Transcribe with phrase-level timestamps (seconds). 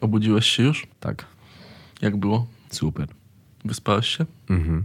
[0.00, 0.86] Obudziłeś się już?
[1.00, 1.26] Tak.
[2.00, 2.46] Jak było?
[2.70, 3.08] Super.
[3.64, 4.26] Wyspałeś się?
[4.50, 4.84] Mhm.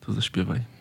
[0.00, 0.79] To zaśpiewaj.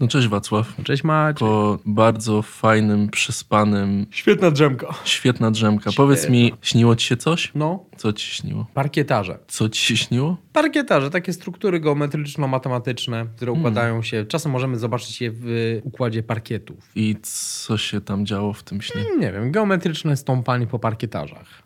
[0.00, 0.74] No cześć Wacław.
[0.84, 1.38] Cześć Maciek.
[1.38, 4.94] Po bardzo fajnym, przyspanym, Świetna drzemka.
[5.04, 5.90] świetna drzemka.
[5.96, 7.52] Powiedz mi, śniło ci się coś?
[7.54, 8.66] No, Co ci się śniło?
[8.74, 9.38] parkietarze.
[9.48, 10.36] Co ci się śniło?
[10.52, 14.24] Parkietarze, takie struktury geometryczno-matematyczne, które układają się.
[14.26, 16.22] Czasem możemy zobaczyć je w układzie
[16.94, 19.02] I co się tam działo w tym śnie?
[19.18, 21.62] Nie wiem, geometryczne stąpanie po parkietarzach.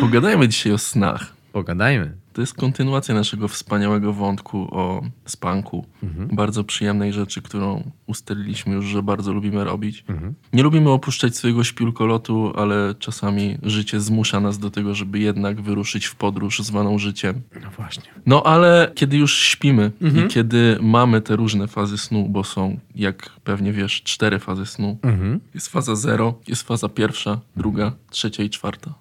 [0.00, 1.26] Pogadajmy dzisiaj o snach.
[1.52, 2.17] Pogadajmy.
[2.38, 5.86] To jest kontynuacja naszego wspaniałego wątku o spanku.
[6.32, 10.04] Bardzo przyjemnej rzeczy, którą ustaliliśmy już, że bardzo lubimy robić.
[10.52, 16.06] Nie lubimy opuszczać swojego śpiulkolotu, ale czasami życie zmusza nas do tego, żeby jednak wyruszyć
[16.06, 17.42] w podróż zwaną życiem.
[17.62, 18.04] No właśnie.
[18.26, 23.30] No ale kiedy już śpimy i kiedy mamy te różne fazy snu, bo są, jak
[23.44, 24.98] pewnie wiesz, cztery fazy snu.
[25.02, 25.40] Mhm.
[25.54, 28.94] Jest faza zero, jest faza pierwsza, druga, trzecia i czwarta.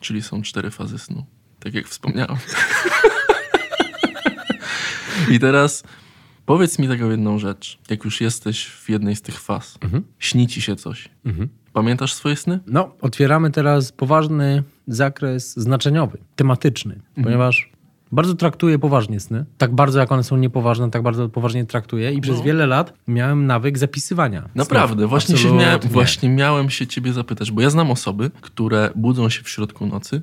[0.00, 1.24] Czyli są cztery fazy snu.
[1.60, 2.36] Tak jak wspomniałem.
[5.30, 5.82] I teraz
[6.46, 7.78] powiedz mi taką jedną rzecz.
[7.90, 9.78] Jak już jesteś w jednej z tych faz,
[10.18, 11.08] śni ci się coś.
[11.72, 12.60] Pamiętasz swoje sny?
[12.66, 17.70] No, otwieramy teraz poważny zakres znaczeniowy, tematyczny, ponieważ
[18.12, 19.44] bardzo traktuję poważnie sny.
[19.58, 23.46] Tak bardzo, jak one są niepoważne, tak bardzo poważnie traktuję i przez wiele lat miałem
[23.46, 24.48] nawyk zapisywania.
[24.54, 25.10] Naprawdę, snów.
[25.10, 29.42] właśnie, się miałem, właśnie miałem się ciebie zapytać, bo ja znam osoby, które budzą się
[29.42, 30.22] w środku nocy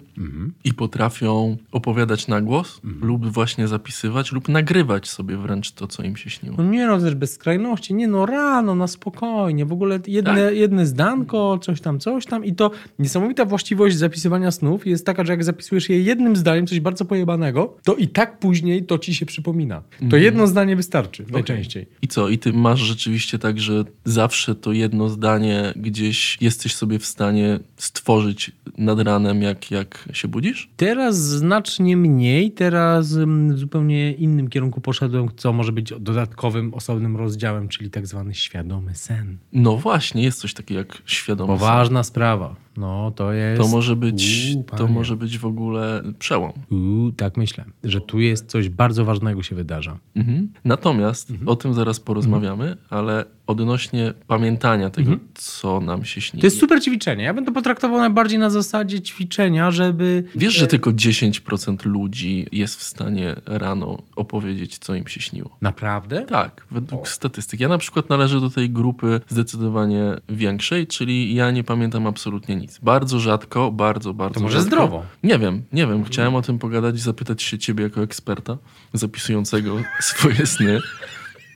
[0.63, 6.15] i potrafią opowiadać na głos lub właśnie zapisywać lub nagrywać sobie wręcz to, co im
[6.17, 6.55] się śniło.
[6.57, 7.93] No nie no, też bez skrajności.
[7.93, 9.65] Nie no, rano, na spokojnie.
[9.65, 10.55] W ogóle jedne, Tak?
[10.55, 12.45] jedne zdanko, coś tam, coś tam.
[12.45, 16.79] I to niesamowita właściwość zapisywania snów jest taka, że jak zapisujesz je jednym zdaniem, coś
[16.79, 19.81] bardzo pojebanego, to i tak później to ci się przypomina.
[19.99, 20.23] To Mhm.
[20.23, 21.85] jedno zdanie wystarczy najczęściej.
[22.01, 22.29] I co?
[22.29, 27.59] I ty masz rzeczywiście tak, że zawsze to jedno zdanie gdzieś jesteś sobie w stanie
[27.77, 30.69] stworzyć nad ranem, jak, jak się budzisz?
[30.77, 37.17] Teraz znacznie mniej, teraz mm, w zupełnie innym kierunku poszedłem, co może być dodatkowym, osobnym
[37.17, 39.37] rozdziałem, czyli tak zwany świadomy sen.
[39.53, 41.59] No właśnie, jest coś takiego jak świadomy sen.
[41.59, 42.55] Poważna sprawa.
[42.77, 43.61] No to jest...
[43.61, 46.51] To może być, Uuu, to może być w ogóle przełom.
[46.71, 49.97] Uuu, tak myślę, że tu jest coś bardzo ważnego się wydarza.
[50.15, 50.51] Mhm.
[50.65, 51.47] Natomiast Mhm.
[51.49, 56.37] o tym zaraz porozmawiamy, ale odnośnie pamiętania tego, co nam się śni.
[56.37, 56.41] Mhm.
[56.41, 57.23] To jest super ćwiczenie.
[57.23, 60.23] Ja bym to potraktował najbardziej na zasadzie ćwiczenia, żeby...
[60.35, 65.57] Wiesz, że tylko 10% ludzi jest w stanie rano opowiedzieć, co im się śniło.
[65.61, 66.21] Naprawdę?
[66.21, 67.59] Tak, według statystyk.
[67.59, 72.62] Ja na przykład należę do tej grupy zdecydowanie większej, czyli ja nie pamiętam absolutnie nic.
[72.83, 74.67] Bardzo rzadko, bardzo, bardzo To może rzadko.
[74.67, 75.05] zdrowo.
[75.23, 76.03] Nie wiem, nie wiem.
[76.03, 78.57] Chciałem o tym pogadać i zapytać się ciebie jako eksperta
[78.93, 80.79] zapisującego swoje sny.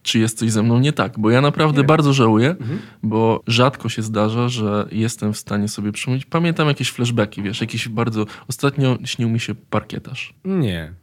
[0.03, 1.19] Czy jest coś ze mną nie tak?
[1.19, 2.79] Bo ja naprawdę bardzo żałuję, Mhm.
[3.03, 6.25] bo rzadko się zdarza, że jestem w stanie sobie przypomnieć.
[6.25, 8.25] Pamiętam jakieś flashbacki, wiesz, jakiś bardzo...
[8.47, 10.33] Ostatnio śnił mi się parkietarz.
[10.45, 10.93] Nie.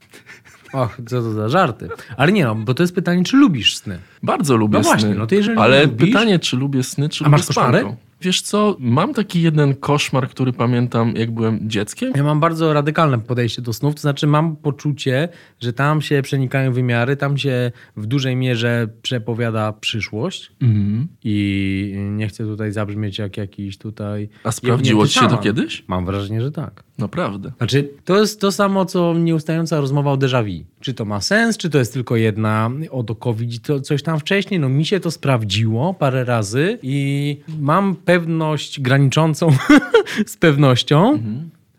[0.73, 1.89] Och, co to za żarty.
[2.17, 3.99] Ale nie no, bo to jest pytanie, czy lubisz sny?
[4.23, 5.15] Bardzo lubię No właśnie, sny.
[5.15, 7.85] no to jeżeli ale lubisz- pytanie, czy lubię sny, czy A lubię masz koszmary?
[8.25, 12.13] Wiesz co, mam taki jeden koszmar, który pamiętam, jak byłem dzieckiem.
[12.17, 15.29] Ja mam bardzo radykalne podejście do snów, to znaczy mam poczucie,
[15.61, 21.09] że tam się przenikają wymiary, tam się w dużej mierze przepowiada przyszłość Mhm.
[21.25, 24.29] i nie chcę tutaj zabrzmieć jak jakiś tutaj...
[24.45, 25.85] A sprawdziło ci się to kiedyś?
[25.89, 26.85] Mam wrażenie, że tak.
[26.99, 27.53] Naprawdę.
[27.59, 30.65] Znaczy, to jest to samo, co nieustająca rozmowa o déjà vu.
[30.81, 34.61] Czy to ma sens, czy to jest tylko jedna oto COVID, to coś tam wcześniej.
[34.61, 39.49] No mi się to sprawdziło parę razy i mam pewność graniczącą
[40.27, 41.19] z pewnością,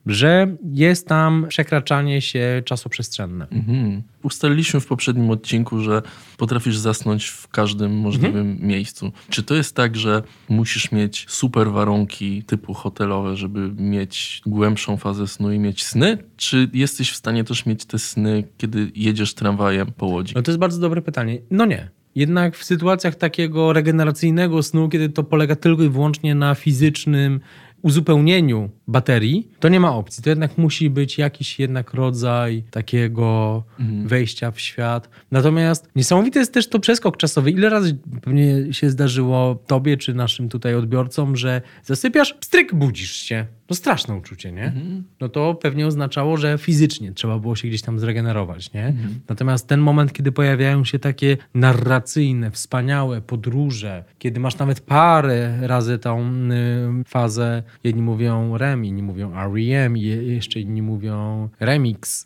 [0.05, 3.47] że jest tam przekraczanie się czasoprzestrzenne.
[3.51, 4.01] Mhm.
[4.23, 6.01] Ustaliliśmy w poprzednim odcinku, że
[6.37, 8.67] potrafisz zasnąć w każdym możliwym Mhm.
[8.67, 9.11] miejscu.
[9.29, 15.27] Czy to jest tak, że musisz mieć super warunki typu hotelowe, żeby mieć głębszą fazę
[15.27, 16.17] snu i mieć sny?
[16.37, 20.33] Czy jesteś w stanie też mieć te sny, kiedy jedziesz tramwajem po łodzi?
[20.35, 21.37] No to jest bardzo dobre pytanie.
[21.51, 21.89] No nie.
[22.15, 27.39] Jednak w sytuacjach takiego regeneracyjnego snu, kiedy to polega tylko i wyłącznie na fizycznym
[27.81, 30.23] uzupełnieniu baterii, to nie ma opcji.
[30.23, 34.07] To jednak musi być jakiś jednak rodzaj takiego Mhm.
[34.07, 35.09] wejścia w świat.
[35.31, 37.51] Natomiast niesamowite jest też to przeskok czasowy.
[37.51, 43.45] Ile razy pewnie się zdarzyło tobie czy naszym tutaj odbiorcom, że zasypiasz, pstryk, budzisz się.
[43.69, 44.63] No straszne uczucie, nie?
[44.63, 45.03] Mhm.
[45.19, 48.85] No to pewnie oznaczało, że fizycznie trzeba było się gdzieś tam zregenerować, nie?
[48.85, 49.19] Mhm.
[49.29, 55.99] Natomiast ten moment, kiedy pojawiają się takie narracyjne, wspaniałe podróże, kiedy masz nawet parę razy
[55.99, 62.25] tą y, fazę, jedni mówią REM, inni mówią REM, jeszcze inni mówią remix.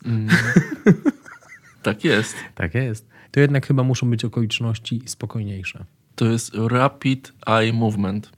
[1.82, 2.34] Tak jest.
[2.54, 3.08] Tak jest.
[3.30, 5.84] To jednak chyba muszą być okoliczności spokojniejsze.
[6.14, 8.30] To jest Rapid Eye Movement.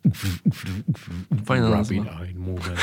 [1.45, 2.21] Fajna Rapid nazwa.
[2.25, 2.81] eye movement.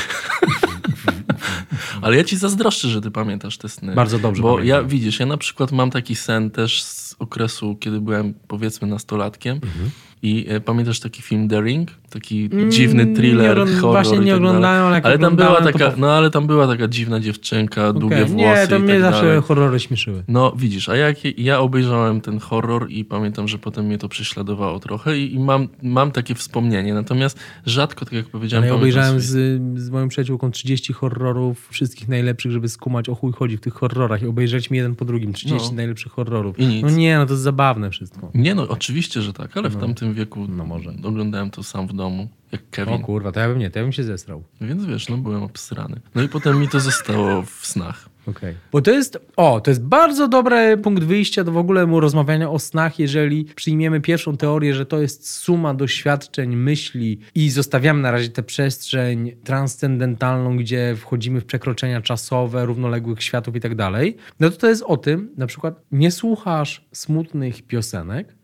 [2.01, 3.95] Ale ja ci zazdroszczę, że ty pamiętasz te sny.
[3.95, 4.67] Bardzo dobrze Bo pamiętam.
[4.81, 9.55] ja, widzisz, ja na przykład mam taki sen też z okresu, kiedy byłem powiedzmy nastolatkiem.
[9.55, 9.91] Mhm.
[10.21, 11.91] I e, pamiętasz taki film The Ring?
[12.09, 15.91] Taki dziwny thriller, Mm, nie horror właśnie nie tak oglądałem, ale jak tam była taka,
[15.91, 19.01] po- no ale tam była taka dziwna dziewczynka, długie Okej, włosy Nie, to mnie tak
[19.01, 19.41] zawsze dalej.
[19.41, 20.23] horrory śmieszyły.
[20.27, 24.79] No widzisz, a jak ja obejrzałem ten horror i pamiętam, że potem mnie to prześladowało
[24.79, 26.93] trochę i, i mam, mam takie wspomnienie.
[26.93, 32.07] Natomiast rzadko, tak jak powiedziałem, Ale ja obejrzałem z, z moją przyjaciółką 30 horrorów, wszystkich
[32.07, 35.69] najlepszych, żeby skumać o chuj chodzi w tych horrorach i obejrzeliśmy jeden po drugim 30
[35.69, 35.75] No.
[35.75, 36.55] najlepszych horrorów.
[36.81, 38.31] No nie, no to jest zabawne wszystko.
[38.33, 40.89] Nie no, oczywiście, że tak, ale w tamtym wieku no może.
[41.03, 43.01] oglądałem to sam w domu, jak O Kevin.
[43.01, 44.43] kurwa, to ja bym nie, to ja bym się zesrał.
[44.61, 46.01] Więc wiesz, no byłem obsrany.
[46.15, 48.09] No i potem mi to zostało w snach.
[48.27, 48.55] Okej.
[48.71, 52.49] Bo to jest, o, to jest bardzo dobry punkt wyjścia do w ogóle mu rozmawiania
[52.49, 58.11] o snach, jeżeli przyjmiemy pierwszą teorię, że to jest suma doświadczeń, myśli i zostawiamy na
[58.11, 64.49] razie tę przestrzeń transcendentalną, gdzie wchodzimy w przekroczenia czasowe, równoległych światów i tak dalej, no
[64.49, 68.35] to to jest o tym, na przykład nie słuchasz smutnych piosenek,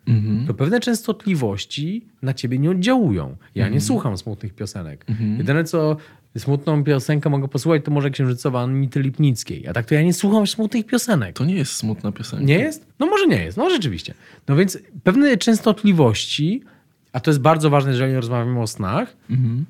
[0.47, 3.35] to pewne częstotliwości na ciebie nie oddziałują.
[3.55, 5.05] Ja nie słucham smutnych piosenek.
[5.37, 5.97] Jedyne co
[6.37, 9.67] smutną piosenkę mogę posłuchać, to może księżycowa Anity Lipnickiej.
[9.67, 11.35] A tak to ja nie słucham smutnych piosenek.
[11.35, 12.45] To nie jest smutna piosenka.
[12.45, 12.87] Nie jest?
[12.99, 14.13] No może nie jest, no rzeczywiście.
[14.47, 16.63] No więc pewne częstotliwości,
[17.15, 19.17] a to jest bardzo ważne, jeżeli rozmawiamy o snach,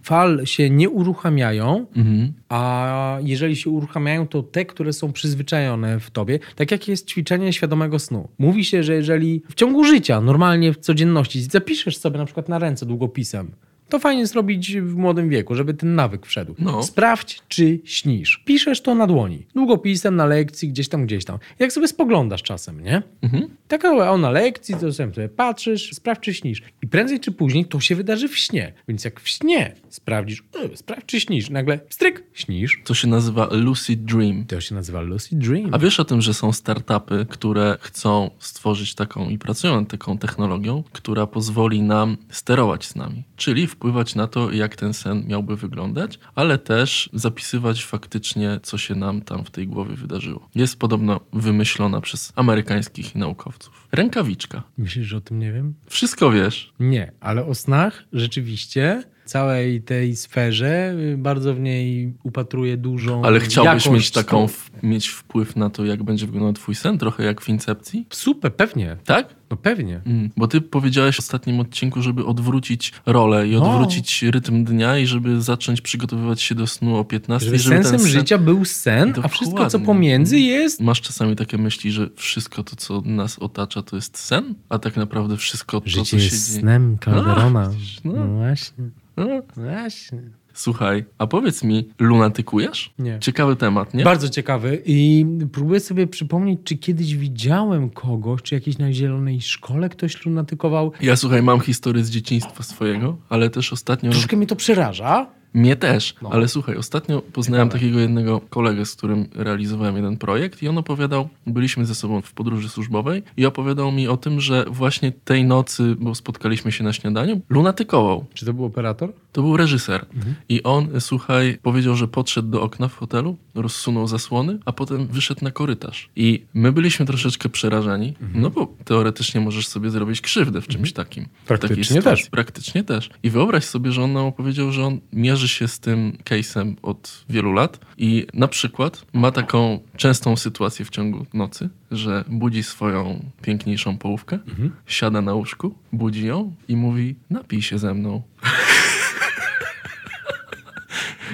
[0.03, 2.33] fal się nie uruchamiają, Mhm.
[2.49, 7.53] a jeżeli się uruchamiają, to te, które są przyzwyczajone w tobie, tak jak jest ćwiczenie
[7.53, 8.27] świadomego snu.
[8.37, 12.59] Mówi się, że jeżeli w ciągu życia, normalnie w codzienności, zapiszesz sobie na przykład na
[12.59, 13.51] ręce długopisem,
[13.89, 16.55] to fajnie zrobić w młodym wieku, żeby ten nawyk wszedł.
[16.59, 16.83] No.
[16.83, 18.43] Sprawdź, czy śnisz.
[18.45, 19.45] Piszesz to na dłoni.
[19.55, 21.37] Długopisem, na lekcji, gdzieś tam, gdzieś tam.
[21.59, 23.01] Jak sobie spoglądasz czasem, nie?
[23.21, 23.47] Mhm.
[23.67, 26.61] Tak, o, na lekcji, to sobie patrzysz, sprawdź, czy śnisz.
[26.81, 28.73] I prędzej czy później to się wydarzy w śnie.
[28.87, 32.81] Więc jak w śnie sprawdzisz, e, sprawdź, czy śnisz, nagle stryk, śnisz.
[32.83, 34.45] To się nazywa Lucid Dream.
[34.45, 35.73] To się nazywa lucid dream.
[35.73, 40.17] A wiesz o tym, że są startupy, które chcą stworzyć taką i pracują nad taką
[40.17, 45.55] technologią, która pozwoli nam sterować z nami, czyli wpływać na to, jak ten sen miałby
[45.55, 50.49] wyglądać, ale też zapisywać faktycznie, co się nam tam w tej głowie wydarzyło.
[50.55, 53.87] Jest podobno wymyślona przez amerykańskich naukowców.
[53.91, 54.63] Rękawiczka.
[54.77, 55.73] Myślisz, że o tym nie wiem?
[55.87, 56.73] Wszystko wiesz.
[56.79, 63.39] Nie, ale o snach rzeczywiście całej tej sferze y, bardzo w niej upatruję dużą Ale
[63.39, 64.47] chciałbyś mieć taką,
[64.83, 68.07] mieć wpływ na to, jak będzie wyglądał twój sen, trochę jak w Incepcji?
[68.09, 68.97] Super, pewnie.
[69.05, 69.35] Tak?
[69.49, 70.01] No pewnie.
[70.05, 73.71] Mm, bo ty powiedziałeś w ostatnim odcinku, żeby odwrócić rolę i No.
[73.71, 77.45] odwrócić rytm dnia i żeby zacząć przygotowywać się do snu o 15.
[77.45, 78.09] Żeby żeby sensem sen...
[78.09, 82.75] życia był sen, a wszystko co pomiędzy jest Masz czasami takie myśli, że wszystko to,
[82.75, 86.49] co nas otacza, to jest sen, a tak naprawdę wszystko to, Życie co się jest
[86.49, 86.59] dzieje...
[86.61, 87.71] snem Calderona.
[88.05, 88.13] No.
[88.13, 88.83] No właśnie,
[89.17, 89.25] No.
[89.55, 90.19] właśnie.
[90.55, 92.93] Słuchaj, a powiedz mi, lunatykujesz?
[92.99, 93.19] Nie.
[93.19, 94.03] Ciekawy temat, nie?
[94.03, 99.89] Bardzo ciekawy i próbuję sobie przypomnieć, czy kiedyś widziałem kogoś, czy jakiejś na zielonej szkole
[99.89, 100.91] ktoś lunatykował.
[101.01, 104.11] Ja słuchaj, mam historię z dzieciństwa swojego, ale też ostatnio...
[104.11, 105.27] Troszkę mnie to przeraża.
[105.55, 106.29] Mnie też, No.
[106.31, 107.79] ale słuchaj, ostatnio poznałem Ciekawe.
[107.79, 112.33] takiego jednego kolegę, z którym realizowałem jeden projekt i on opowiadał, byliśmy ze sobą w
[112.33, 116.93] podróży służbowej i opowiadał mi o tym, że właśnie tej nocy, bo spotkaliśmy się na
[116.93, 118.25] śniadaniu, lunatykował.
[118.33, 119.13] Czy to był operator?
[119.31, 120.05] To był reżyser.
[120.15, 120.35] Mhm.
[120.49, 125.43] I on, słuchaj, powiedział, że podszedł do okna w hotelu, rozsunął zasłony, a potem wyszedł
[125.43, 126.09] na korytarz.
[126.15, 128.41] I my byliśmy troszeczkę przerażeni, Mhm.
[128.41, 131.23] no bo teoretycznie możesz sobie zrobić krzywdę w czymś takim.
[131.23, 132.29] w takiej Praktycznie też.
[132.29, 133.09] Praktycznie też.
[133.23, 137.25] I wyobraź sobie, że on nam opowiedział, że on mierzy się z tym case'em od
[137.29, 143.25] wielu lat i na przykład ma taką częstą sytuację w ciągu nocy, że budzi swoją
[143.41, 144.71] piękniejszą połówkę, Mhm.
[144.87, 148.21] siada na łóżku, budzi ją i mówi napij się ze mną.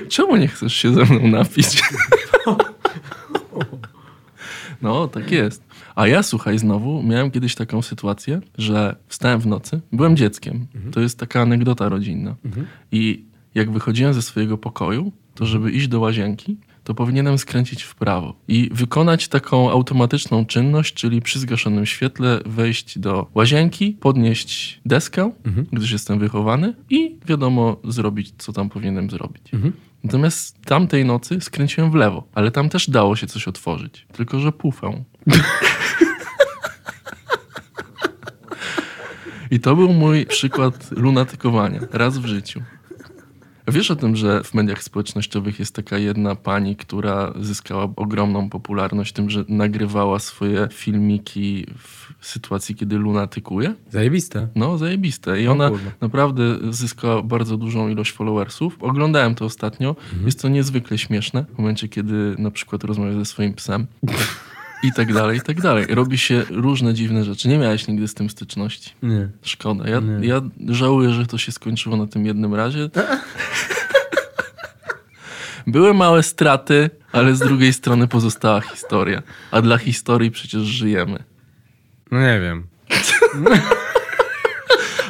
[0.09, 1.81] Czemu nie chcesz się ze mną napić?
[4.81, 5.63] No, tak jest.
[5.95, 10.67] A ja, słuchaj, znowu miałem kiedyś taką sytuację, że wstałem w nocy, byłem dzieckiem.
[10.91, 12.35] To jest taka anegdota rodzinna.
[12.91, 13.25] I
[13.55, 18.35] jak wychodziłem ze swojego pokoju, to żeby iść do łazienki, to powinienem skręcić w prawo
[18.47, 25.31] i wykonać taką automatyczną czynność, czyli przy zgaszonym świetle wejść do łazienki, podnieść deskę,
[25.71, 29.43] gdyż jestem wychowany i wiadomo zrobić, co tam powinienem zrobić.
[30.03, 34.51] Natomiast tamtej nocy skręciłem w lewo, ale tam też dało się coś otworzyć, tylko że
[34.51, 35.03] pufę.
[39.51, 42.61] I to był mój przykład lunatykowania raz w życiu.
[43.71, 49.13] Wiesz o tym, że w mediach społecznościowych jest taka jedna pani, która zyskała ogromną popularność
[49.13, 53.73] tym, że nagrywała swoje filmiki w sytuacji, kiedy lunatykuje?
[53.89, 54.47] Zajebiste.
[54.55, 55.41] No, zajebiste.
[55.41, 55.91] I O ona kurwa.
[56.01, 58.77] naprawdę zyskała bardzo dużą ilość followersów.
[58.79, 59.95] Oglądałem to ostatnio.
[60.25, 63.87] Jest to niezwykle śmieszne w momencie, kiedy na przykład rozmawia ze swoim psem.
[64.83, 65.85] I tak dalej, i tak dalej.
[65.89, 67.47] Robi się różne dziwne rzeczy.
[67.49, 68.91] Nie miałeś nigdy z tym styczności.
[69.03, 69.29] Nie.
[69.41, 69.89] Szkoda.
[69.89, 70.27] Ja, Nie.
[70.27, 72.89] ja żałuję, że to się skończyło na tym jednym razie.
[75.67, 79.21] Były małe straty, ale z drugiej strony pozostała historia.
[79.51, 81.23] A dla historii przecież żyjemy.
[82.11, 82.63] No nie wiem.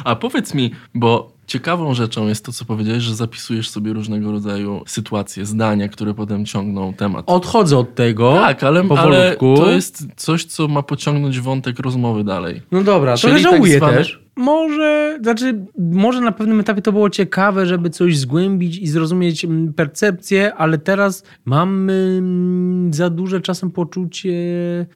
[0.04, 4.82] A powiedz mi, bo ciekawą rzeczą jest to, co powiedziałeś, że zapisujesz sobie różnego rodzaju
[4.86, 7.24] sytuacje, zdania, które potem ciągną temat.
[7.28, 8.32] Odchodzę od tego.
[8.32, 12.62] tak, ale, ale to jest coś, co ma pociągnąć wątek rozmowy dalej.
[12.72, 14.21] No dobra, Czyli trochę tak żałuję zwane- też.
[14.36, 19.72] Może, znaczy, może na pewnym etapie to było ciekawe, żeby coś zgłębić i zrozumieć mm,
[19.72, 24.32] percepcję, ale teraz mam mm, za duże czasem poczucie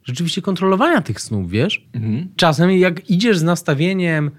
[0.04, 1.86] rzeczywiście kontrolowania tych snów, wiesz?
[1.94, 2.28] Mhm.
[2.36, 4.30] Czasem jak idziesz z nastawieniem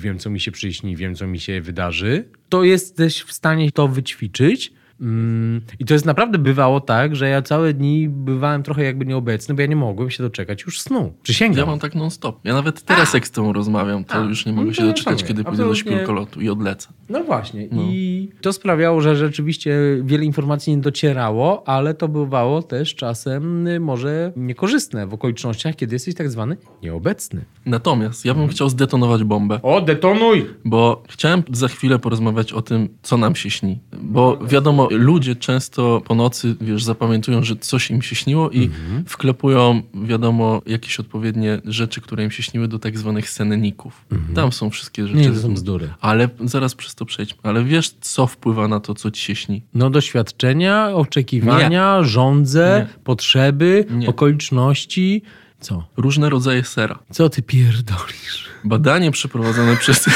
[0.00, 3.88] wiem, co mi się przyśni, wiem, co mi się wydarzy, to jesteś w stanie to
[3.88, 4.72] wyćwiczyć.
[5.00, 9.54] Mm, I to jest naprawdę bywało tak, że ja całe dni bywałem trochę jakby nieobecny,
[9.54, 11.14] bo ja nie mogłem się doczekać już snu.
[11.22, 11.58] Przysięgam.
[11.58, 12.40] Ja mam tak non-stop.
[12.44, 14.86] Ja nawet teraz, jak z tą rozmawiam, to A, już nie no mogę to się
[14.86, 16.88] doczekać, kiedy pójdę do śpiulkolotu i odlecę.
[17.08, 17.66] No właśnie.
[17.66, 23.80] I to sprawiało, że rzeczywiście wiele informacji nie docierało, ale to bywało też czasem y,
[23.80, 27.44] może niekorzystne w okolicznościach, kiedy jesteś tak zwany nieobecny.
[27.66, 29.60] Natomiast ja bym chciał zdetonować bombę.
[29.62, 30.46] O, detonuj!
[30.64, 33.78] Bo chciałem za chwilę porozmawiać o tym, co nam się śni.
[34.02, 39.04] Bo wiadomo, ludzie często po nocy, wiesz, zapamiętują, że coś im się śniło i Mhm.
[39.06, 44.04] wklepują, wiadomo, jakieś odpowiednie rzeczy, które im się śniły do tak zwanych senników.
[44.34, 45.20] Tam są wszystkie rzeczy.
[45.20, 45.88] Nie, to są bzdury.
[46.00, 47.38] Ale zaraz przez to przejdźmy.
[47.42, 49.62] Ale wiesz, co wpływa na to, co ci się śni?
[49.74, 53.02] No doświadczenia, oczekiwania, żądze, Nie.
[53.04, 54.08] potrzeby, Nie.
[54.08, 55.22] okoliczności.
[55.60, 55.84] Co?
[55.96, 56.98] Różne rodzaje sera.
[57.10, 58.48] Co ty pierdolisz?
[58.64, 60.06] Badanie przeprowadzone przez.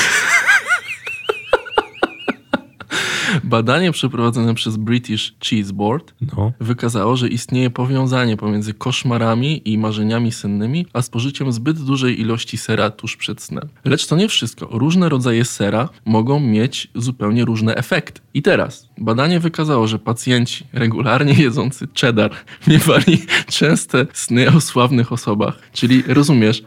[3.51, 6.53] Badanie przeprowadzone przez British Cheese Board No.
[6.61, 12.91] wykazało, że istnieje powiązanie pomiędzy koszmarami i marzeniami sennymi, a spożyciem zbyt dużej ilości sera
[12.91, 13.69] tuż przed snem.
[13.85, 14.69] Lecz to nie wszystko.
[14.71, 18.21] Różne rodzaje sera mogą mieć zupełnie różne efekty.
[18.35, 22.31] I teraz badanie wykazało, że pacjenci regularnie jedzący cheddar
[22.69, 25.59] miewali częste sny o sławnych osobach.
[25.73, 26.63] Czyli rozumiesz,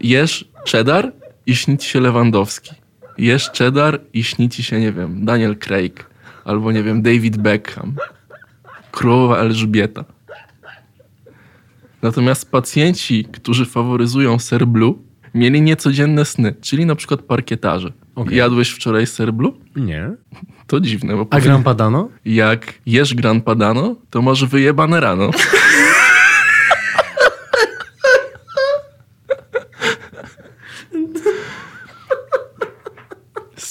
[0.00, 1.12] jesz cheddar
[1.46, 2.83] i śni się Lewandowski.
[3.18, 6.06] Jesz cheddar i śni ci się, nie wiem, Daniel Craig
[6.44, 7.94] albo, nie wiem, David Beckham.
[8.92, 10.04] Królowa Elżbieta.
[12.02, 14.94] Natomiast pacjenci, którzy faworyzują ser blue,
[15.34, 17.92] mieli niecodzienne sny, czyli na przykład parkietarze.
[18.14, 18.36] Okej.
[18.36, 19.52] Jadłeś wczoraj ser blue?
[19.76, 20.10] Nie.
[20.66, 22.08] To dziwne, bo A powinien- Gran Padano?
[22.24, 25.30] jak jesz Gran Padano, to masz wyjebane rano.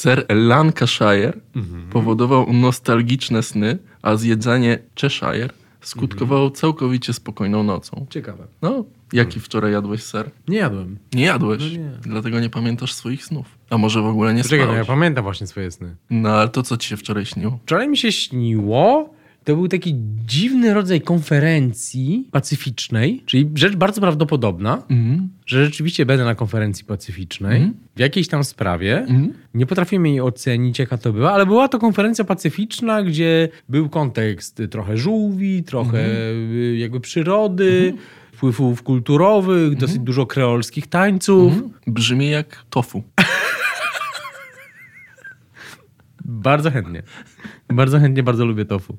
[0.03, 1.33] Ser Lancashire
[1.91, 5.50] powodował nostalgiczne sny, a zjedzenie Cheshire
[5.81, 8.05] skutkowało całkowicie spokojną nocą.
[8.10, 8.48] Ciekawe.
[8.62, 10.31] No, jaki wczoraj jadłeś ser?
[10.48, 10.98] Nie jadłem.
[11.13, 11.91] Nie jadłeś, No nie.
[12.01, 13.45] dlaego nie pamiętasz swoich snów.
[13.69, 14.88] A może w ogóle nie Czekaj, no ja spałeś?
[14.88, 15.95] pamiętam właśnie swoje sny.
[16.10, 17.60] No, ale to co ci się wczoraj śniło?
[17.65, 19.10] Wczoraj mi się śniło,
[19.43, 19.95] to był taki
[20.25, 25.29] dziwny rodzaj konferencji pacyficznej, czyli rzecz bardzo prawdopodobna, Mhm.
[25.45, 27.73] że rzeczywiście będę na konferencji pacyficznej Mhm.
[27.95, 28.97] w jakiejś tam sprawie.
[29.00, 29.33] Mhm.
[29.53, 34.62] Nie potrafimy jej ocenić, jaka to była, ale była to konferencja pacyficzna, gdzie był kontekst
[34.71, 36.05] trochę żółwi, trochę
[36.51, 37.93] y, jakby przyrody,
[38.33, 41.53] wpływów kulturowych, dosyć dużo kreolskich tańców.
[41.88, 43.03] Brzmi jak tofu.
[46.25, 47.03] Bardzo chętnie.
[47.69, 48.97] Bardzo chętnie, bardzo lubię tofu.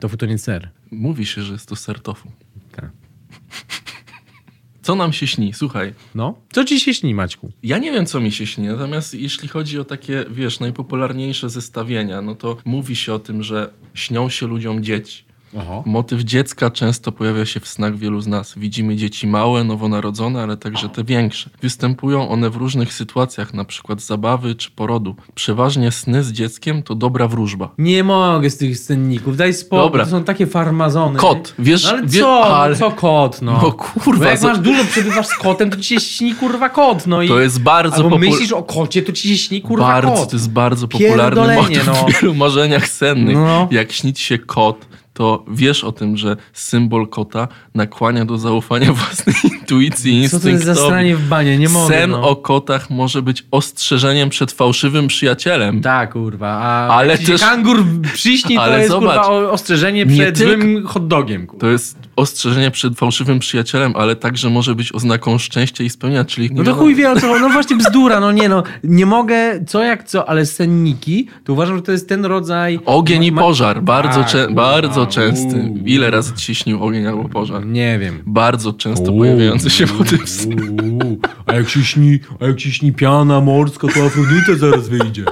[0.00, 0.70] Tofu to nie ser.
[0.90, 2.32] Mówi się, że jest to ser tofu.
[2.72, 2.90] Tak.
[4.82, 5.52] Co nam się śni?
[5.54, 7.52] Słuchaj, No, co ci się śni, Maćku?
[7.62, 12.22] ja nie wiem, co mi się śni, natomiast jeśli chodzi o takie, wiesz, najpopularniejsze zestawienia,
[12.22, 15.24] no to mówi się o tym, że śnią się ludziom dzieci.
[15.56, 15.82] Oho.
[15.86, 18.54] Motyw dziecka często pojawia się w snach wielu z nas.
[18.56, 21.50] Widzimy dzieci małe, nowonarodzone, ale także te większe.
[21.62, 25.16] Występują one w różnych sytuacjach, na przykład zabawy czy porodu.
[25.34, 27.70] Przeważnie sny z dzieckiem to dobra wróżba.
[27.78, 30.04] Nie mogę z tych scenników, daj spokój, Dobra.
[30.04, 31.18] to są takie farmazony.
[31.18, 33.52] Kot, wiesz- No ale wie- co, ale- no co kot, no.
[33.62, 37.06] No kurwa, Bo jak masz dużo przebywasz z kotem, to ci się śni kurwa kot,
[37.06, 37.28] no i...
[37.28, 40.30] To jest bardzo Albo popul- myślisz o kocie, to ci się śni kurwa bardzo, kot.
[40.30, 41.94] To jest bardzo popularny motyw no.
[41.94, 43.36] w wielu marzeniach sennych.
[43.36, 43.68] No.
[43.70, 44.87] Jak śnić się kot,
[45.18, 50.48] to wiesz o tym, że symbol kota nakłania do zaufania własnej intuicji i Co to
[50.48, 50.86] jest za instynktowi.
[50.88, 52.28] stranie w banie, nie mogę, Sen no.
[52.28, 55.80] o kotach może być ostrzeżeniem przed fałszywym przyjacielem.
[55.80, 60.38] Tak, kurwa, a Ale też- kangur przyśni, to Ale jest zobacz, kurwa ostrzeżenie nie przed
[60.38, 61.60] złym hot dogiem, kurwa.
[61.60, 66.50] To jest ostrzeżenie przed fałszywym przyjacielem, ale także może być oznaką szczęścia i spełnienia, czyli
[66.50, 69.64] No to wiadomo- chuj wie o co, no właśnie bzdura, no nie no, nie mogę
[69.66, 72.80] co jak co, ale senniki, to uważam, że to jest ten rodzaj...
[72.84, 75.72] Ogień i pożar, bardzo, A, cze- bardzo częsty.
[75.84, 77.66] Ile razy ci śnił ogień albo pożar?
[77.66, 78.22] Nie wiem.
[78.26, 83.88] Bardzo często pojawiający się Uuu, A jak się śni, a jak się śni piana morska,
[83.94, 85.24] to Afrodyta zaraz wyjdzie.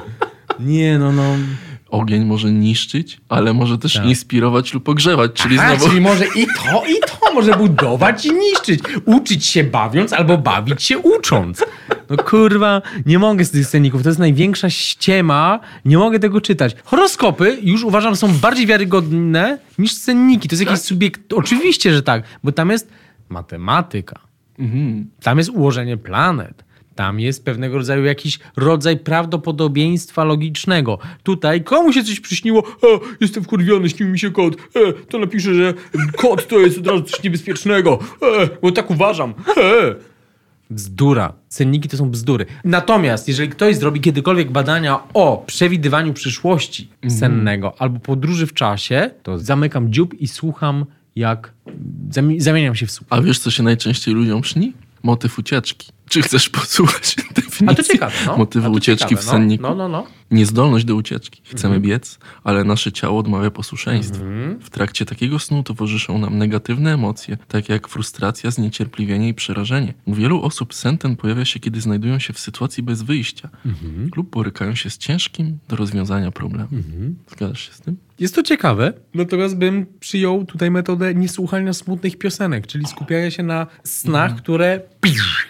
[0.60, 1.22] Nie no, no.
[1.90, 4.06] Ogień może niszczyć, ale może też Tak.
[4.06, 5.88] inspirować lub ogrzewać, czyli A, znowu...
[5.88, 8.80] czyli może i to, i to może budować i niszczyć.
[9.04, 11.64] Uczyć się bawiąc albo bawić się ucząc.
[12.10, 14.02] No kurwa, nie mogę z tych sceników.
[14.02, 15.60] To jest największa ściema.
[15.84, 16.76] Nie mogę tego czytać.
[16.84, 20.48] Horoskopy już uważam są bardziej wiarygodne niż scenniki.
[20.48, 21.32] To jest jakiś subiekt...
[21.32, 22.88] Oczywiście, że tak, bo tam jest
[23.28, 24.18] matematyka.
[24.58, 25.10] Mhm.
[25.22, 26.64] Tam jest ułożenie planet.
[26.96, 30.98] Tam jest pewnego rodzaju jakiś rodzaj prawdopodobieństwa logicznego.
[31.22, 32.62] Tutaj komu się coś przyśniło?
[32.82, 32.86] E,
[33.20, 34.54] jestem wkurwiony, śnił mi się kot.
[34.54, 35.74] E, to napiszę, że
[36.16, 37.98] kot to jest od razu coś niebezpiecznego.
[38.42, 39.34] E, bo tak uważam.
[39.56, 39.94] E.
[40.70, 41.32] Bzdura.
[41.48, 42.46] Cenniki to są bzdury.
[42.64, 49.38] Natomiast, jeżeli ktoś zrobi kiedykolwiek badania o przewidywaniu przyszłości sennego albo podróży w czasie, to
[49.38, 50.84] zamykam dziób i słucham,
[51.16, 51.52] jak
[52.10, 53.06] zami- zamieniam się w słuch.
[53.10, 54.72] A wiesz, co się najczęściej ludziom śni?
[55.02, 55.95] Motyw ucieczki.
[56.10, 58.36] Czy chcesz posłuchać definicji A to ciekawe, no.
[58.36, 59.62] motywu to ucieczki ciekawe, w senniku?
[59.62, 60.06] No, no, no.
[60.30, 61.42] Niezdolność do ucieczki.
[61.44, 61.82] Chcemy Mhm.
[61.82, 64.24] biec, ale nasze ciało odmawia posłuszeństwa.
[64.60, 69.94] W trakcie takiego snu towarzyszą nam negatywne emocje, takie jak frustracja, zniecierpliwienie i przerażenie.
[70.04, 74.10] U wielu osób sen ten pojawia się, kiedy znajdują się w sytuacji bez wyjścia Mhm.
[74.16, 76.68] lub borykają się z ciężkim do rozwiązania problemem.
[77.30, 77.96] Zgadzasz się z tym?
[78.20, 83.66] Jest to ciekawe, natomiast bym przyjął tutaj metodę niesłuchania smutnych piosenek, czyli skupiania się na
[83.84, 84.42] snach, Mhm.
[84.42, 84.80] które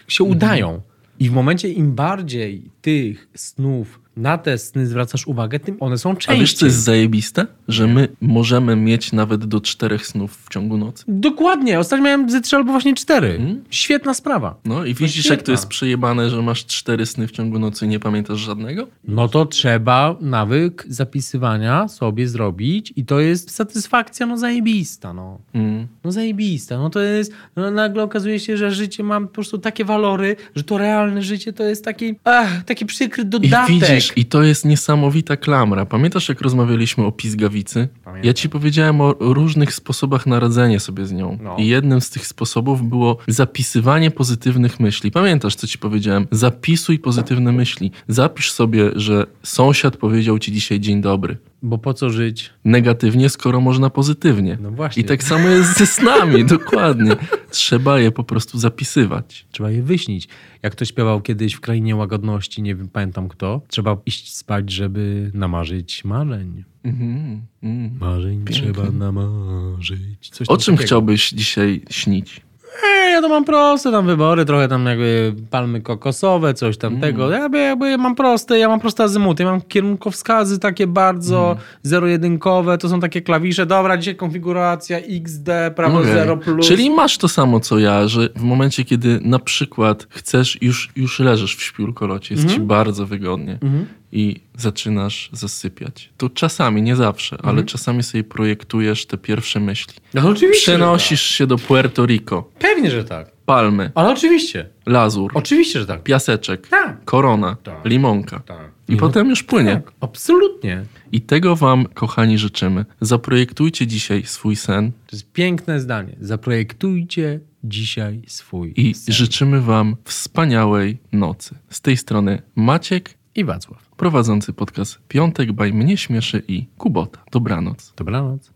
[0.09, 0.81] się udają.
[1.19, 6.11] I w momencie im bardziej tych snów na te sny zwracasz uwagę, tym one są
[6.11, 6.41] A częściej.
[6.41, 7.47] wiesz, co jest zajebiste?
[7.69, 11.05] Że my możemy mieć nawet do czterech snów w ciągu nocy.
[11.09, 11.79] Dokładnie.
[11.79, 13.29] Ostatnio miałem ze trzy albo właśnie cztery.
[13.29, 13.65] Mhm.
[13.71, 14.57] Świetna sprawa.
[14.65, 17.89] No i widzisz, jak to jest przejebane, że masz cztery sny w ciągu nocy i
[17.89, 18.87] nie pamiętasz żadnego?
[19.05, 25.39] No to trzeba nawyk zapisywania sobie zrobić i to jest satysfakcja no zajebista, no.
[25.55, 25.87] Mm.
[26.05, 29.85] No zajebista, no to jest, no nagle okazuje się, że życie ma po prostu takie
[29.85, 34.06] walory, że to realne życie to jest taki, ach, taki przykry dodatek.
[34.07, 35.87] Widzisz, i to jest niesamowita klamra.
[35.87, 37.89] Pamiętasz, jak rozmawialiśmy o pizgawicy?
[38.05, 38.27] Pamiętam.
[38.27, 41.39] Ja ci powiedziałem o różnych sposobach na radzenie sobie z nią.
[41.43, 41.57] No.
[41.59, 45.11] I jednym z tych sposobów było zapisywanie pozytywnych myśli.
[45.11, 46.27] Pamiętasz, co ci powiedziałem?
[46.31, 47.91] Zapisuj pozytywne myśli.
[48.09, 51.37] Zapisz sobie, że sąsiad powiedział ci dzisiaj dzień dobry.
[51.63, 52.51] Bo po co żyć?
[52.65, 54.59] Negatywnie, skoro można pozytywnie.
[54.61, 55.03] No właśnie.
[55.03, 57.17] I tak samo jest ze snami, dokładnie.
[57.51, 59.47] Trzeba je po prostu zapisywać.
[59.51, 60.29] Trzeba je wyśnić.
[60.63, 65.31] Jak to śpiewał kiedyś w Krainie Łagodności, nie wiem, pamiętam kto, trzeba iść spać, żeby
[65.35, 66.65] namarzyć marzeń.
[66.85, 67.99] Mhm, mm.
[68.01, 70.31] Marzeń trzeba namarzyć.
[70.31, 70.87] Coś O czym takiego.
[70.87, 72.41] chciałbyś dzisiaj śnić?
[72.85, 77.01] E, ja to mam proste tam wybory, trochę tam jakby palmy kokosowe, coś tam Mm.
[77.03, 77.31] tego.
[77.31, 81.57] Ja jakby, mam proste, ja mam proste azymuty, ja mam kierunkowskazy takie bardzo Mm.
[81.83, 86.13] zero-jedynkowe, to są takie klawisze, dobra, dzisiaj konfiguracja XD, prawo Okej.
[86.13, 86.67] 0 plus.
[86.69, 91.19] Czyli masz to samo co ja, że w momencie, kiedy na przykład chcesz, już, już
[91.19, 93.87] leżysz w śpiórkolocie, jest ci bardzo wygodnie Mhm.
[94.13, 96.11] I zaczynasz zasypiać.
[96.17, 99.95] To czasami, nie zawsze, ale czasami sobie projektujesz te pierwsze myśli.
[100.15, 102.71] No oczywiście, Przenosisz się do Puerto Rico, tak.
[102.71, 103.31] Pewnie, że tak.
[103.47, 106.03] palmy, Ale oczywiście, lazur, oczywiście, że tak.
[106.03, 107.05] piaseczek, Tak.
[107.05, 107.85] korona, Tak.
[107.85, 108.41] limonka.
[108.41, 108.71] Tak.
[108.89, 109.73] I potem już płynie.
[109.73, 110.85] Tak, absolutnie.
[111.13, 112.85] I tego wam, kochani, życzymy.
[113.01, 116.17] Zaprojektujcie dzisiaj swój sen To jest piękne zdanie.
[116.21, 119.15] Zaprojektujcie dzisiaj swój i sen.
[119.15, 121.55] życzymy wam wspaniałej nocy.
[121.71, 123.89] Z tej strony Maciek, I Wacław.
[123.97, 127.25] prowadzący podcast Piątek by Mnie Śmieszy i Kubota.
[127.31, 127.93] Dobranoc.
[127.97, 128.56] Dobranoc.